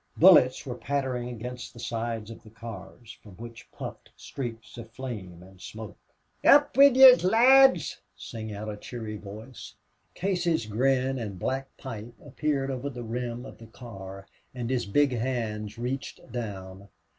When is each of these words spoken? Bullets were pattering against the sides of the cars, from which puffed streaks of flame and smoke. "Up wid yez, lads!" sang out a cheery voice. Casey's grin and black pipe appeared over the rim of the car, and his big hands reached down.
Bullets 0.17 0.65
were 0.65 0.73
pattering 0.73 1.29
against 1.29 1.73
the 1.75 1.79
sides 1.79 2.31
of 2.31 2.41
the 2.41 2.49
cars, 2.49 3.19
from 3.21 3.33
which 3.33 3.71
puffed 3.71 4.09
streaks 4.17 4.75
of 4.79 4.89
flame 4.91 5.43
and 5.43 5.61
smoke. 5.61 5.99
"Up 6.43 6.75
wid 6.75 6.97
yez, 6.97 7.23
lads!" 7.23 8.01
sang 8.15 8.51
out 8.51 8.67
a 8.67 8.77
cheery 8.77 9.17
voice. 9.17 9.75
Casey's 10.15 10.65
grin 10.65 11.19
and 11.19 11.37
black 11.37 11.77
pipe 11.77 12.15
appeared 12.25 12.71
over 12.71 12.89
the 12.89 13.03
rim 13.03 13.45
of 13.45 13.59
the 13.59 13.67
car, 13.67 14.25
and 14.55 14.71
his 14.71 14.87
big 14.87 15.11
hands 15.11 15.77
reached 15.77 16.31
down. 16.31 16.87